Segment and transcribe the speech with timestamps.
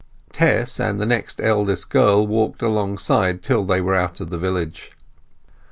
[0.33, 4.93] Tess and the next eldest girl walked alongside till they were out of the village.